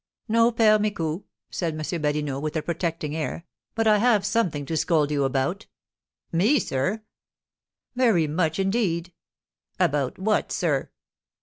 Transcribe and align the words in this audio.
"No, 0.27 0.51
Père 0.51 0.81
Micou," 0.81 1.25
said 1.51 1.75
M. 1.75 2.01
Badinot, 2.01 2.41
with 2.41 2.55
a 2.55 2.63
protecting 2.63 3.15
air, 3.15 3.45
"but 3.75 3.85
I 3.85 3.99
have 3.99 4.25
something 4.25 4.65
to 4.65 4.75
scold 4.75 5.11
you 5.11 5.25
about." 5.25 5.67
"Me, 6.31 6.57
sir?" 6.57 7.03
"Very 7.95 8.25
much, 8.25 8.57
indeed." 8.57 9.13
"About 9.79 10.17
what, 10.17 10.51
sir?" 10.51 10.89